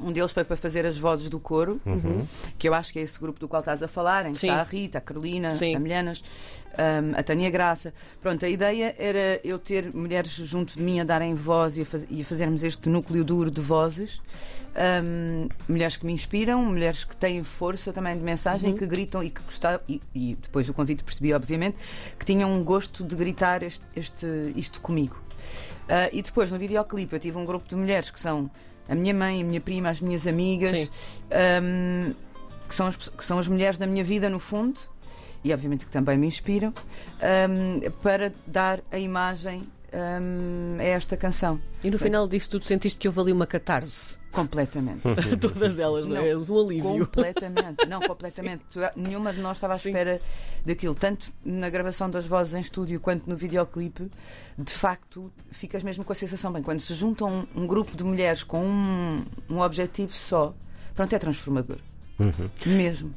Um 0.00 0.10
deles 0.10 0.32
foi 0.32 0.42
para 0.42 0.56
fazer 0.56 0.86
as 0.86 0.96
vozes 0.96 1.28
do 1.28 1.38
coro, 1.38 1.80
que 2.58 2.66
eu 2.68 2.72
acho 2.74 2.92
que 2.92 2.98
é 2.98 3.02
esse 3.02 3.20
grupo 3.20 3.38
do 3.38 3.46
qual 3.46 3.60
estás 3.60 3.82
a 3.82 3.88
falar, 3.88 4.24
em 4.26 4.32
que 4.32 4.38
Sim. 4.38 4.48
está 4.48 4.60
a 4.60 4.64
Rita, 4.64 4.98
a 4.98 5.00
Carolina, 5.00 5.50
Sim. 5.50 5.76
a 5.76 5.78
Milhanas, 5.78 6.24
hum, 6.72 7.12
a 7.16 7.22
Tânia 7.22 7.50
Graça. 7.50 7.92
Pronto, 8.20 8.44
a 8.44 8.48
ideia 8.48 8.94
era 8.98 9.38
eu 9.44 9.58
ter 9.58 9.92
mulheres 9.94 10.30
junto 10.30 10.74
de 10.74 10.82
mim 10.82 10.98
a 11.00 11.04
darem 11.04 11.34
voz 11.34 11.76
e 11.76 11.82
a, 11.82 11.84
faz- 11.84 12.06
e 12.08 12.22
a 12.22 12.24
fazermos 12.24 12.64
este 12.64 12.88
núcleo 12.88 13.22
duro 13.22 13.50
de 13.50 13.60
vozes. 13.60 14.22
Hum, 15.04 15.48
mulheres 15.68 15.98
que 15.98 16.06
me 16.06 16.12
inspiram, 16.12 16.64
mulheres 16.64 17.04
que 17.04 17.14
têm 17.14 17.44
força 17.44 17.92
também 17.92 18.16
de 18.16 18.22
mensagem, 18.24 18.74
que 18.74 18.86
gritam 18.86 19.22
e 19.22 19.28
que 19.28 19.42
gostavam, 19.42 19.80
e, 19.86 20.00
e 20.14 20.38
depois 20.40 20.66
o 20.68 20.72
convite 20.74 21.04
percebi, 21.04 21.34
obviamente, 21.34 21.76
que 22.18 22.24
tinham 22.24 22.50
um 22.50 22.64
gosto 22.64 23.04
de 23.04 23.14
gritar 23.14 23.62
este, 23.62 23.84
este- 23.94 24.52
isto 24.56 24.80
comigo. 24.80 25.20
Ah, 25.88 26.08
e 26.12 26.22
depois 26.22 26.50
no 26.50 26.58
videoclipe 26.58 27.14
eu 27.14 27.20
tive 27.20 27.36
um 27.36 27.44
grupo 27.44 27.68
de 27.68 27.76
mulheres 27.76 28.10
que 28.10 28.18
são 28.18 28.50
a 28.92 28.94
minha 28.94 29.14
mãe, 29.14 29.40
a 29.40 29.44
minha 29.44 29.60
prima, 29.60 29.88
as 29.88 30.00
minhas 30.00 30.26
amigas, 30.26 30.90
ahm, 31.30 32.12
que, 32.68 32.74
são 32.74 32.86
as, 32.86 32.96
que 32.96 33.24
são 33.24 33.38
as 33.38 33.48
mulheres 33.48 33.78
da 33.78 33.86
minha 33.86 34.04
vida, 34.04 34.28
no 34.28 34.38
fundo, 34.38 34.78
e 35.42 35.52
obviamente 35.52 35.86
que 35.86 35.90
também 35.90 36.18
me 36.18 36.26
inspiram, 36.26 36.74
ahm, 37.20 37.80
para 38.02 38.32
dar 38.46 38.80
a 38.92 38.98
imagem 38.98 39.62
ahm, 39.92 40.78
a 40.78 40.84
esta 40.84 41.16
canção. 41.16 41.58
E 41.82 41.90
no 41.90 41.98
final 41.98 42.28
disso 42.28 42.50
tudo 42.50 42.66
sentiste 42.66 42.98
que 42.98 43.08
houve 43.08 43.20
ali 43.20 43.32
uma 43.32 43.46
catarse. 43.46 44.21
Completamente. 44.32 45.02
Todas 45.40 45.78
elas, 45.78 46.06
não 46.06 46.16
é? 46.16 46.34
Um 46.36 46.60
alívio. 46.66 47.06
Completamente, 47.06 47.86
não, 47.86 48.00
completamente. 48.08 48.64
Tu- 48.70 48.80
Nenhuma 48.96 49.32
de 49.32 49.40
nós 49.40 49.58
estava 49.58 49.74
à 49.74 49.78
Sim. 49.78 49.90
espera 49.90 50.20
daquilo, 50.64 50.94
tanto 50.94 51.30
na 51.44 51.68
gravação 51.68 52.08
das 52.10 52.26
vozes 52.26 52.54
em 52.54 52.60
estúdio 52.60 52.98
quanto 52.98 53.28
no 53.28 53.36
videoclipe. 53.36 54.10
De 54.58 54.72
facto, 54.72 55.30
ficas 55.50 55.82
mesmo 55.82 56.02
com 56.04 56.12
a 56.12 56.16
sensação 56.16 56.50
bem. 56.52 56.62
Quando 56.62 56.80
se 56.80 56.94
juntam 56.94 57.46
um, 57.54 57.62
um 57.62 57.66
grupo 57.66 57.96
de 57.96 58.02
mulheres 58.04 58.42
com 58.42 58.64
um, 58.64 59.24
um 59.50 59.60
objetivo 59.60 60.12
só, 60.12 60.54
pronto, 60.94 61.14
é 61.14 61.18
transformador. 61.18 61.76
Uhum. 62.18 62.50
Mesmo. 62.66 63.14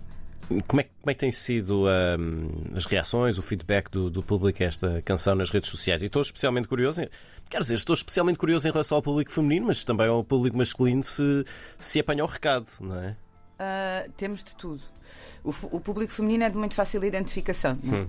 Como 0.67 0.79
é, 0.79 0.83
que- 0.83 0.89
como 1.01 1.11
é 1.11 1.13
que 1.13 1.19
têm 1.19 1.31
sido 1.31 1.85
ahm, 1.87 2.47
as 2.75 2.85
reações, 2.85 3.37
o 3.37 3.41
feedback 3.41 3.89
do, 3.89 4.09
do 4.09 4.21
público 4.21 4.61
a 4.61 4.65
esta 4.65 5.01
canção 5.03 5.35
nas 5.35 5.49
redes 5.49 5.69
sociais? 5.69 6.01
E 6.03 6.05
estou 6.05 6.21
especialmente 6.21 6.67
curioso, 6.67 7.01
em- 7.01 7.09
quer 7.49 7.59
dizer, 7.59 7.75
estou 7.75 7.93
especialmente 7.93 8.37
curioso 8.37 8.67
em 8.67 8.71
relação 8.71 8.95
ao 8.97 9.01
público 9.01 9.31
feminino, 9.31 9.67
mas 9.67 9.83
também 9.83 10.07
ao 10.07 10.23
público 10.23 10.57
masculino 10.57 11.03
se, 11.03 11.43
se 11.79 11.99
apanha 11.99 12.23
o 12.23 12.27
recado, 12.27 12.67
não 12.81 12.95
é? 12.99 13.15
Ah, 13.59 14.05
temos 14.17 14.43
de 14.43 14.55
tudo. 14.55 14.81
O, 15.43 15.49
o 15.71 15.79
público 15.79 16.11
feminino 16.11 16.43
é 16.43 16.49
de 16.49 16.57
muito 16.57 16.73
fácil 16.75 17.03
identificação. 17.03 17.77
é? 17.83 17.95
Hum. 17.95 18.07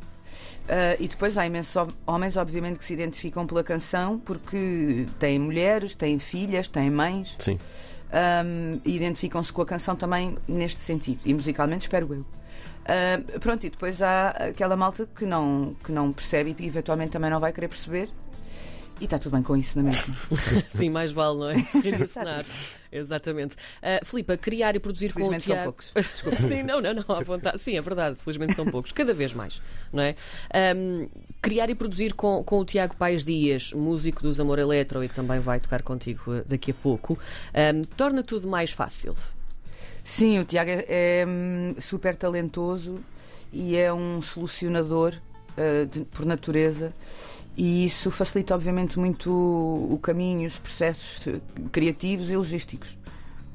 Ah, 0.69 0.97
e 0.99 1.07
depois 1.09 1.39
há 1.39 1.47
imensos 1.47 1.75
hom- 1.77 1.89
homens, 2.07 2.37
obviamente, 2.37 2.79
que 2.79 2.85
se 2.85 2.93
identificam 2.93 3.47
pela 3.47 3.63
canção 3.63 4.19
porque 4.19 5.07
têm 5.19 5.39
mulheres, 5.39 5.95
têm 5.95 6.19
filhas, 6.19 6.69
têm 6.69 6.91
mães. 6.91 7.37
Sim. 7.39 7.59
Um, 8.13 8.81
identificam-se 8.85 9.53
com 9.53 9.63
a 9.63 9.67
canção 9.67 9.97
também 9.97 10.37
neste 10.47 10.81
sentido, 10.81 11.21
e 11.25 11.35
musicalmente 11.35 11.87
espero 11.87 12.13
eu. 12.15 12.25
Um, 12.89 13.41
pronto, 13.41 13.67
e 13.67 13.71
depois 13.71 14.01
há 14.01 14.31
aquela 14.31 14.77
malta 14.77 15.09
que 15.15 15.27
não, 15.27 15.75
que 15.83 15.91
não 15.91 16.13
percebe 16.13 16.55
e 16.59 16.67
eventualmente 16.67 17.11
também 17.11 17.31
não 17.31 17.41
vai 17.41 17.53
querer 17.53 17.69
perceber. 17.69 18.09
E 18.99 19.05
está 19.05 19.19
tudo 19.19 19.33
bem 19.33 19.43
com 19.43 19.57
isso, 19.57 19.79
não 19.79 19.89
é 19.89 19.91
mesmo? 19.91 20.15
Sim, 20.69 20.89
mais 20.89 21.11
vale, 21.11 21.39
não 21.39 21.51
é? 21.51 21.63
Sorrir 21.63 22.01
e. 22.01 22.47
Exatamente. 22.91 23.55
Uh, 23.55 24.05
Filipa, 24.05 24.39
criar 24.39 24.75
e 24.75 24.81
produzir 24.81 25.13
com 25.13 25.21
o 25.21 25.25
Felizmente 25.25 25.45
são 25.45 25.55
Tiago. 25.55 25.73
poucos. 25.73 26.39
Sim, 26.49 26.63
não, 26.63 26.81
não, 26.81 26.95
não, 26.95 27.05
à 27.15 27.23
vontade. 27.23 27.61
Sim, 27.61 27.77
é 27.77 27.83
verdade, 27.83 28.19
felizmente 28.19 28.55
são 28.55 28.65
poucos, 28.65 28.93
cada 28.93 29.13
vez 29.13 29.35
mais, 29.35 29.61
não 29.93 30.03
é? 30.03 30.15
Um, 30.75 31.09
criar 31.43 31.69
e 31.69 31.75
produzir 31.75 32.15
com, 32.15 32.43
com 32.43 32.61
o 32.61 32.65
Tiago 32.65 32.97
Paes 32.97 33.23
Dias, 33.23 33.73
músico 33.73 34.23
dos 34.23 34.41
Amor 34.41 34.59
Eletro 34.59 35.05
e 35.05 35.09
que 35.09 35.15
também 35.15 35.39
vai 35.39 35.61
tocar 35.61 35.83
contigo 35.83 36.33
uh, 36.33 36.45
daqui 36.47 36.71
a 36.71 36.75
pouco, 36.75 37.19
um, 37.55 37.83
torna 37.97 38.23
tudo 38.23 38.49
mais 38.49 38.71
fácil. 38.71 39.15
Sim, 40.03 40.39
o 40.39 40.45
Tiago 40.45 40.71
é, 40.71 40.85
é, 40.89 41.27
hum, 41.27 41.75
super 41.81 42.17
talentoso 42.17 43.01
e 43.53 43.77
é 43.77 43.93
um 43.93 44.23
solucionador 44.23 45.15
uh, 45.59 45.85
de, 45.85 46.05
por 46.07 46.25
natureza. 46.25 46.95
E 47.57 47.87
isso 47.87 48.11
facilita, 48.11 48.55
obviamente, 48.55 48.99
muito 48.99 49.31
o, 49.31 49.99
caminho, 49.99 50.47
os 50.47 50.59
processos 50.59 51.27
criativos 51.73 52.31
e 52.31 52.37
logísticos. 52.37 52.99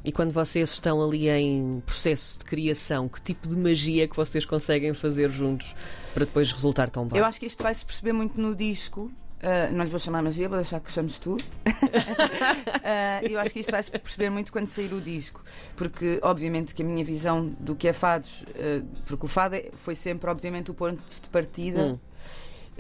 E 0.04 0.12
quando 0.12 0.32
vocês 0.32 0.72
estão 0.72 1.00
ali 1.00 1.30
em 1.30 1.84
processo 1.86 2.40
de 2.40 2.46
criação, 2.46 3.08
que 3.08 3.22
tipo 3.22 3.48
de 3.48 3.56
magia 3.56 4.08
que 4.08 4.16
vocês 4.16 4.44
conseguem 4.44 4.96
fazer 4.96 5.30
juntos 5.30 5.76
para 6.16 6.26
depois 6.26 6.52
resultar 6.52 6.90
tão 6.90 7.06
bem? 7.06 7.20
Eu 7.20 7.26
acho 7.26 7.40
que 7.40 7.46
isto 7.46 7.62
vai 7.62 7.74
se 7.76 7.86
perceber 7.86 8.12
muito 8.12 8.42
no 8.42 8.56
disco. 8.56 9.12
Uh, 9.42 9.74
não 9.74 9.84
lhe 9.84 9.90
vou 9.90 10.00
chamar 10.00 10.24
magia, 10.24 10.50
vou 10.50 10.58
deixar 10.58 10.80
que 10.80 10.92
chames 10.92 11.20
tu. 11.20 11.34
uh, 11.34 11.38
eu 13.28 13.40
acho 13.40 13.54
que 13.54 13.60
isto 13.60 13.72
vai 13.72 13.84
se 13.84 13.92
perceber 13.92 14.32
muito 14.32 14.52
quando 14.52 14.68
sair 14.68 14.92
o 14.94 15.02
disco, 15.02 15.44
porque 15.76 16.20
obviamente 16.22 16.76
que 16.76 16.84
a 16.84 16.86
minha 16.86 17.04
visão 17.04 17.48
do 17.60 17.76
que 17.76 17.88
é 17.88 17.94
fados, 17.94 18.42
uh, 18.42 18.86
porque 19.06 19.26
o 19.26 19.30
fado 19.30 19.56
é, 19.56 19.70
foi 19.78 19.96
sempre 19.96 20.30
obviamente 20.30 20.72
o 20.72 20.74
ponto 20.74 21.02
de 21.22 21.30
partida. 21.30 21.82
Hum 21.82 22.12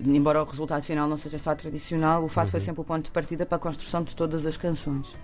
embora 0.06 0.42
o 0.42 0.46
resultado 0.46 0.84
final 0.84 1.08
não 1.08 1.18
seja 1.18 1.38
fado 1.40 1.62
tradicional, 1.62 2.24
o 2.24 2.28
fado 2.28 2.48
uhum. 2.48 2.52
foi 2.52 2.60
sempre 2.60 2.82
o 2.82 2.84
ponto 2.84 3.06
de 3.06 3.12
partida 3.12 3.46
para 3.46 3.58
a 3.58 3.60
construção 3.60 4.04
de 4.04 4.16
todas 4.16 4.46
as 4.46 4.58
canções. 4.58 5.16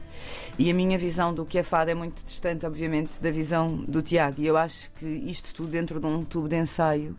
E 0.58 0.70
a 0.70 0.74
minha 0.74 0.98
visão 0.98 1.34
do 1.34 1.46
que 1.46 1.58
é 1.58 1.64
fado 1.64 1.92
é 1.92 1.96
muito 1.96 2.24
distante, 2.24 2.66
obviamente, 2.66 3.22
da 3.22 3.32
visão 3.32 3.78
do 3.78 4.02
Tiago. 4.02 4.42
E 4.42 4.48
eu 4.48 4.58
acho 4.58 4.92
que 4.94 5.06
isto 5.06 5.54
tudo 5.54 5.70
dentro 5.70 6.00
de 6.00 6.06
um 6.06 6.24
tubo 6.24 6.48
de 6.48 6.58
ensaio 6.58 7.16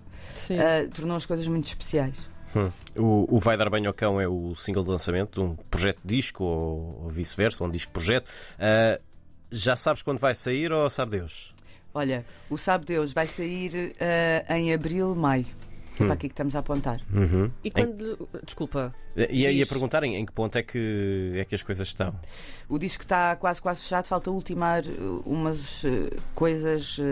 uh, 0.51 0.89
tornou 0.95 1.17
as 1.17 1.27
coisas 1.27 1.47
muito 1.47 1.67
especiais. 1.67 2.31
Hum. 2.57 2.71
O, 2.97 3.37
o, 3.37 3.39
Vai 3.39 3.57
Dar 3.57 3.69
Banho 3.69 3.89
ao 3.89 3.95
Cão 3.95 4.21
é 4.21 4.27
o 4.27 4.55
single 4.55 4.83
de 4.83 4.91
lançamento 4.91 5.41
de 5.41 5.47
um 5.47 5.55
projeto 5.55 6.01
disco 6.03 6.45
ou, 6.45 7.03
ou 7.03 7.09
vice-versa, 7.09 7.63
um 7.63 7.71
disco-projeto. 7.71 8.29
Uh, 8.29 9.03
já 9.51 9.77
sabes 9.77 10.03
quando 10.03 10.19
vai 10.19 10.35
sair 10.35 10.73
ou 10.73 10.89
sabe 10.89 11.19
Deus? 11.19 11.55
Olha, 11.95 12.25
o 12.51 12.57
Sabe 12.57 12.85
Deus 12.85 13.13
vai 13.13 13.27
sair 13.27 13.95
uh, 13.97 14.53
em 14.53 14.73
abril, 14.73 15.15
maio 15.15 15.47
é 16.03 16.07
para 16.07 16.15
aqui 16.15 16.29
que 16.29 16.33
estamos 16.33 16.55
a 16.55 16.61
apontar. 16.61 17.01
Uhum. 17.13 17.51
E 17.63 17.71
quando. 17.71 18.29
Em... 18.35 18.45
Desculpa. 18.45 18.95
Ia, 19.17 19.51
ia 19.51 19.67
perguntar 19.67 20.05
em, 20.05 20.15
em, 20.15 20.25
que 20.25 20.33
ponto 20.33 20.57
é 20.57 20.63
que, 20.63 21.33
é 21.37 21.45
que 21.45 21.55
as 21.55 21.63
coisas 21.63 21.89
estão. 21.89 22.15
O 22.69 22.79
disco 22.79 23.03
está 23.03 23.35
quase 23.35 23.61
quase 23.61 23.83
fechado, 23.83 24.07
falta 24.07 24.31
ultimar 24.31 24.85
umas 25.27 25.83
uh, 25.83 25.89
coisas 26.35 26.99
uh, 26.99 27.03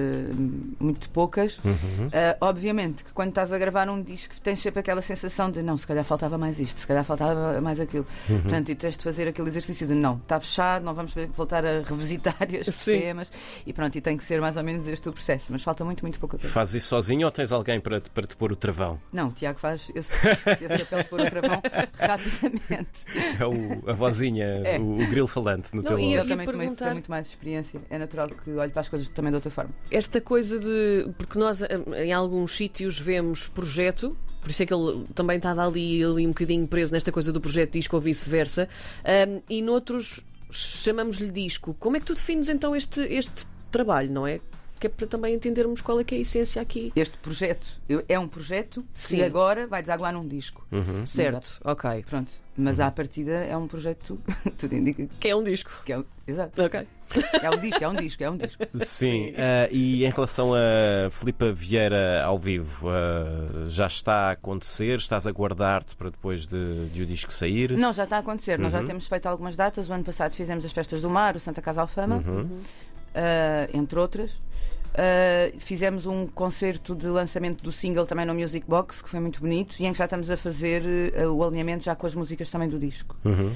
muito 0.79 1.11
poucas. 1.11 1.59
Uhum. 1.65 2.07
Uh, 2.07 2.37
obviamente 2.41 3.03
que 3.03 3.13
quando 3.13 3.31
estás 3.31 3.53
a 3.53 3.59
gravar 3.59 3.89
um 3.89 4.01
disco 4.01 4.35
tens 4.41 4.61
sempre 4.61 4.81
aquela 4.81 5.03
sensação 5.03 5.51
de 5.51 5.63
não, 5.63 5.77
se 5.77 5.87
calhar 5.87 6.05
faltava 6.05 6.39
mais 6.39 6.61
isto, 6.61 6.79
se 6.79 6.87
calhar 6.87 7.05
faltava 7.05 7.61
mais 7.61 7.81
aquilo. 7.81 8.07
Uhum. 8.29 8.41
Portanto, 8.43 8.69
e 8.69 8.75
tens 8.77 8.97
de 8.97 9.03
fazer 9.03 9.27
aquele 9.27 9.49
exercício 9.49 9.87
de 9.87 9.95
não, 9.95 10.19
está 10.19 10.39
fechado, 10.39 10.85
não 10.85 10.95
vamos 10.95 11.13
voltar 11.35 11.65
a 11.67 11.83
revisitar 11.83 12.37
estes 12.53 12.77
Sim. 12.77 13.01
temas 13.01 13.33
e 13.67 13.73
pronto, 13.73 13.97
e 13.97 14.01
tem 14.01 14.17
que 14.17 14.25
ser 14.25 14.41
mais 14.41 14.57
ou 14.57 14.63
menos 14.63 14.87
este 14.87 15.09
o 15.09 15.13
processo, 15.13 15.47
mas 15.51 15.63
falta 15.63 15.85
muito, 15.85 16.03
muito 16.03 16.21
pouca 16.21 16.39
coisa. 16.39 16.53
Fazes 16.53 16.75
isso 16.75 16.89
sozinho 16.89 17.27
ou 17.27 17.33
tens 17.33 17.51
alguém 17.51 17.81
para 17.81 18.01
te, 18.01 18.11
para 18.11 18.27
te 18.27 18.37
pôr 18.37 18.53
o 18.53 18.57
travão? 18.77 19.01
Não, 19.13 19.29
o 19.29 19.33
Tiago 19.33 19.59
faz 19.59 19.91
esse, 19.95 20.13
esse 20.13 20.85
papel 20.85 21.03
de 21.03 21.09
pôr 21.09 21.21
o 21.21 21.31
travão 21.31 21.63
rapidamente. 21.99 23.07
É 23.41 23.47
o, 23.47 23.91
a 23.91 23.93
vozinha, 23.95 24.45
é. 24.45 24.79
o, 24.79 25.03
o 25.03 25.07
grilo 25.09 25.27
falante 25.27 25.75
no 25.75 25.83
não, 25.83 25.89
teu 25.89 25.99
Eu 25.99 26.27
também 26.27 26.47
perguntar... 26.47 26.85
tenho 26.85 26.93
muito 26.93 27.11
mais 27.11 27.29
experiência. 27.29 27.81
É 27.89 27.99
natural 27.99 28.29
que 28.29 28.51
olhe 28.53 28.71
para 28.71 28.81
as 28.81 28.89
coisas 28.89 29.09
também 29.09 29.31
de 29.31 29.37
outra 29.37 29.51
forma. 29.51 29.71
Esta 29.91 30.21
coisa 30.21 30.59
de. 30.59 31.11
Porque 31.17 31.39
nós 31.39 31.63
em 31.63 32.13
alguns 32.13 32.53
sítios 32.53 32.99
vemos 32.99 33.49
projeto, 33.49 34.17
por 34.41 34.51
isso 34.51 34.63
é 34.63 34.67
que 34.67 34.75
ele 34.75 35.07
também 35.15 35.39
estava 35.39 35.67
ali, 35.67 36.03
ali 36.05 36.27
um 36.27 36.31
bocadinho 36.31 36.67
preso 36.67 36.93
nesta 36.93 37.11
coisa 37.11 37.33
do 37.33 37.41
projeto 37.41 37.73
disco 37.73 37.97
ou 37.97 38.03
vice-versa, 38.03 38.69
um, 39.29 39.43
e 39.49 39.63
noutros 39.63 40.25
chamamos-lhe 40.51 41.31
disco. 41.31 41.75
Como 41.79 41.97
é 41.97 42.01
que 42.01 42.07
tu 42.07 42.15
defines 42.15 42.49
então 42.49 42.75
este, 42.75 43.01
este 43.01 43.47
trabalho, 43.71 44.13
não 44.13 44.27
é? 44.27 44.41
Que 44.79 44.87
é 44.87 44.91
para 44.91 45.07
também 45.07 45.35
entendermos 45.35 45.81
qual 45.81 46.01
é 46.01 46.05
que 46.05 46.15
é 46.15 46.19
a 46.19 46.21
essência 46.21 46.61
aqui. 46.61 46.93
Este 46.95 47.17
projeto 47.19 47.67
é 48.09 48.19
um 48.19 48.29
projeto 48.29 48.85
Sim. 48.93 49.17
que 49.17 49.23
agora 49.23 49.67
vai 49.67 49.83
desaguar 49.83 50.13
num 50.13 50.27
disco. 50.27 50.67
Uhum. 50.71 51.05
Certo, 51.07 51.37
Exato. 51.37 51.61
ok. 51.65 52.05
Pronto. 52.09 52.33
Mas 52.57 52.79
uhum. 52.79 52.87
à 52.87 52.91
partida 52.91 53.33
é 53.33 53.57
um 53.57 53.67
projeto, 53.67 54.19
tudo 54.59 54.75
indica. 54.75 55.07
Que 55.21 55.29
é 55.29 55.37
um 55.37 55.45
disco. 55.45 55.71
Que 55.85 55.93
é, 55.93 56.03
exato. 56.27 56.63
Ok. 56.63 56.87
É 57.43 57.51
um 57.51 57.59
disco, 57.59 57.85
é 57.85 57.89
um 57.89 57.95
disco, 57.95 58.25
é 58.25 58.31
um 58.31 58.37
disco. 58.37 58.63
Sim, 58.75 59.31
uh, 59.31 59.69
e 59.71 60.05
em 60.05 60.11
relação 60.11 60.53
a 60.55 61.11
Filipa 61.11 61.53
Vieira 61.53 62.25
ao 62.25 62.39
vivo, 62.39 62.89
uh, 62.89 63.69
já 63.69 63.87
está 63.87 64.29
a 64.29 64.31
acontecer? 64.33 64.97
Estás 64.97 65.27
a 65.27 65.33
guardar-te 65.33 65.95
para 65.95 66.11
depois 66.11 66.47
de, 66.47 66.87
de, 66.89 67.03
o 67.03 67.07
disco 67.07 67.33
sair? 67.33 67.73
Não, 67.73 67.93
já 67.93 68.05
está 68.05 68.17
a 68.17 68.21
acontecer. 68.21 68.57
Uhum. 68.57 68.65
Nós 68.65 68.73
já 68.73 68.81
uhum. 68.81 68.87
temos 68.87 69.07
feito 69.07 69.27
algumas 69.27 69.55
datas. 69.55 69.89
O 69.89 69.93
ano 69.93 70.05
passado 70.05 70.35
fizemos 70.35 70.65
as 70.65 70.73
Festas 70.73 71.03
do 71.03 71.11
Mar, 71.11 71.37
o 71.37 71.41
Santa 71.41 71.63
Casa 71.63 71.83
Alfama. 71.83 72.17
Uhum 72.27 72.43
uh, 72.43 72.96
entre 73.73 73.99
outras. 73.99 74.41
Uh, 74.97 75.61
fizemos 75.61 76.07
um 76.07 76.27
concerto 76.27 76.95
de 76.95 77.07
lançamento 77.07 77.63
do 77.63 77.71
single 77.71 78.07
também 78.07 78.25
no 78.25 78.35
Music 78.35 78.67
Box, 78.67 79.03
que 79.03 79.11
foi 79.11 79.21
muito 79.21 79.41
bonito, 79.43 79.77
e 79.79 79.85
em 79.85 79.93
que 79.93 79.99
já 79.99 80.05
estamos 80.05 80.31
a 80.31 80.39
fazer 80.39 80.83
uh, 80.83 81.31
o 81.31 81.45
alinhamento 81.45 81.85
já 81.85 81.95
com 81.95 82.07
as 82.07 82.15
músicas 82.15 82.51
também 82.51 82.67
do 82.67 82.79
disco. 82.79 83.15
Uhum. 83.23 83.53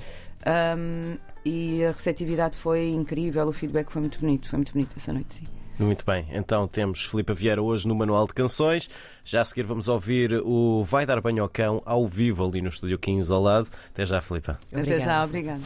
Um, 0.46 1.16
e 1.42 1.82
a 1.82 1.92
receptividade 1.92 2.58
foi 2.58 2.90
incrível, 2.90 3.46
o 3.48 3.52
feedback 3.52 3.90
foi 3.90 4.00
muito 4.00 4.20
bonito, 4.20 4.50
foi 4.50 4.58
muito 4.58 4.72
bonito 4.72 4.90
essa 4.98 5.14
noite, 5.14 5.32
sim. 5.34 5.44
Muito 5.78 6.04
bem, 6.04 6.26
então 6.30 6.68
temos 6.68 7.06
Filipe 7.06 7.32
Vieira 7.32 7.62
hoje 7.62 7.88
no 7.88 7.94
Manual 7.94 8.26
de 8.26 8.34
Canções. 8.34 8.90
Já 9.24 9.40
a 9.40 9.44
seguir 9.44 9.62
vamos 9.62 9.88
ouvir 9.88 10.34
o 10.44 10.84
Vai 10.84 11.06
Dar 11.06 11.22
Banho 11.22 11.42
ao 11.42 11.48
Cão 11.48 11.80
ao 11.86 12.06
vivo 12.06 12.44
ali 12.44 12.60
no 12.60 12.68
Estúdio 12.68 12.98
15 12.98 13.32
ao 13.32 13.40
lado. 13.40 13.70
Até 13.88 14.04
já, 14.04 14.20
Filipe. 14.20 14.50
Até 14.50 15.00
já, 15.00 15.24
obrigado. 15.24 15.62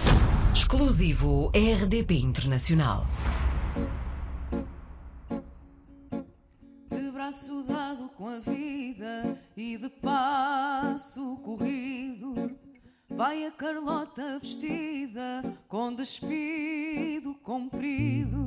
Exclusivo 0.54 1.50
RDP 1.52 2.14
Internacional. 2.14 3.04
Braço 7.14 7.62
dado 7.62 8.08
com 8.16 8.26
a 8.26 8.40
vida 8.40 9.40
e 9.56 9.78
de 9.78 9.88
passo 9.88 11.36
corrido, 11.44 12.34
vai 13.08 13.46
a 13.46 13.52
Carlota 13.52 14.40
vestida 14.40 15.40
com 15.68 15.94
despido 15.94 17.32
comprido. 17.34 18.44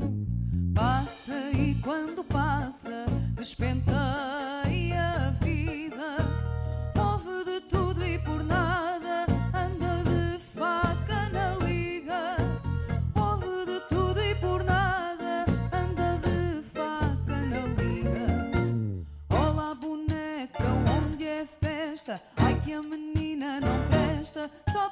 Passa 0.76 1.50
e 1.52 1.76
quando 1.82 2.26
passa, 2.26 3.06
despenteia 3.36 4.37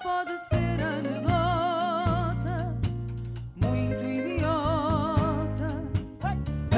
pode 0.05 0.37
ser 0.37 0.81
anedota, 0.81 2.77
muito 3.55 4.03
idiota. 4.03 5.69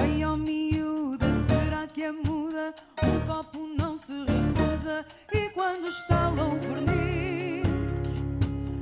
Ei, 0.01 0.23
oh 0.25 0.37
miúda, 0.37 1.27
será 1.47 1.87
que 1.87 2.03
é 2.03 2.11
muda? 2.11 2.73
Um 3.03 3.19
copo 3.27 3.59
não 3.77 3.97
se 3.97 4.13
recusa 4.13 5.05
e 5.33 5.49
quando 5.49 5.87
estala 5.89 6.41
um 6.43 6.57
verniz, 6.59 7.67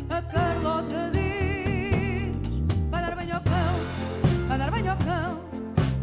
a 0.10 0.22
Carlota 0.22 1.12
diz: 1.12 2.36
Vai 2.92 3.02
dar 3.02 3.16
banho 3.16 3.36
ao 3.36 3.42
cão, 3.42 4.48
vai 4.48 4.58
dar 4.58 4.72
banho 4.72 4.92
ao 4.92 4.98
cão. 4.98 5.40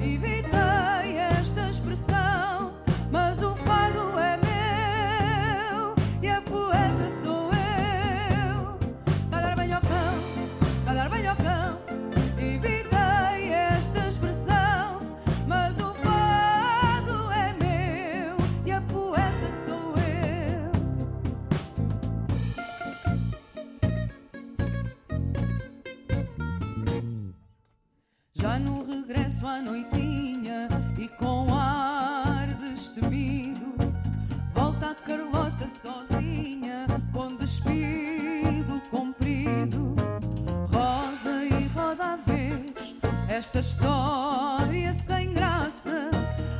Evitei 0.00 1.16
esta 1.38 1.70
expressão, 1.70 2.31
esta 43.52 43.60
história 43.60 44.94
sem 44.94 45.34
graça. 45.34 46.10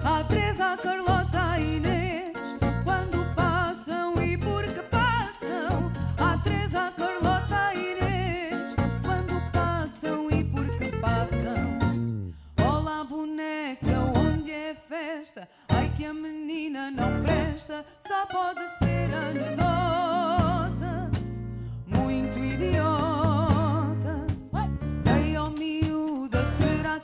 A 0.04 0.22
Teresa, 0.25 0.75
a 0.75 0.76
Carlota, 0.76 1.58
e 1.58 1.76
Inês, 1.76 2.37
quando 2.84 3.34
passam 3.34 4.22
e 4.22 4.37
porque 4.37 4.82
passam. 4.90 5.90
A 6.18 6.37
Teresa, 6.38 6.88
a 6.88 6.90
Carlota, 6.90 7.75
e 7.75 7.92
Inês, 7.92 8.75
quando 9.02 9.40
passam 9.52 10.30
e 10.30 10.44
porque 10.44 10.94
passam. 10.99 11.78
Olá, 12.62 13.04
boneca, 13.04 13.99
onde 14.14 14.50
é 14.50 14.76
festa? 14.87 15.49
Ai 15.70 15.90
que 15.96 16.04
a 16.04 16.12
menina 16.12 16.90
não 16.90 17.22
presta, 17.22 17.87
só 18.00 18.26
pode 18.26 18.68
ser 18.76 19.14
anedota. 19.14 21.11
Muito 21.87 22.38
idiota. 22.38 23.01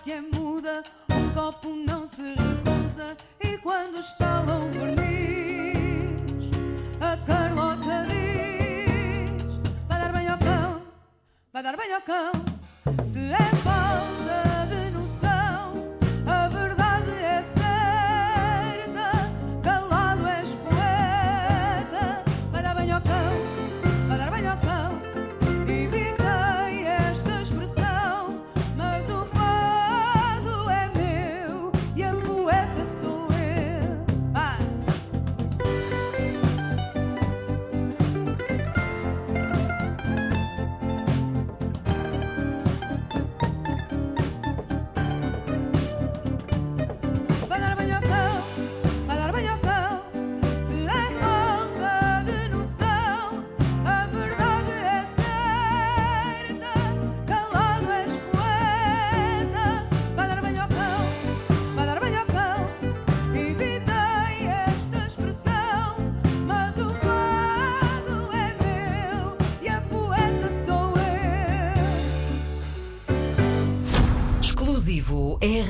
que 0.09 0.13
é 0.13 0.23
muda, 0.23 0.83
um 1.11 1.31
copo 1.35 1.69
não 1.69 2.09
se 2.09 2.23
recusa. 2.23 3.15
E 3.43 3.59
quando 3.59 3.99
estala 3.99 4.55
o 4.57 4.71
verniz, 4.71 6.49
a 6.99 7.15
Carlota 7.27 8.07
diz: 8.09 9.61
Vai 9.87 10.01
dar 10.01 10.13
bem 10.15 10.29
ao 10.29 10.39
cão, 10.39 10.83
vai 11.53 11.63
dar 11.63 11.77
bem 11.77 11.93
ao 11.93 12.01
cão. 12.01 12.33
Se 13.05 13.19
é 13.19 13.57
falta 13.57 14.67
de 14.71 14.91
noção, 14.93 15.78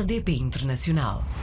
RDP 0.08 0.28
Internacional. 0.38 1.37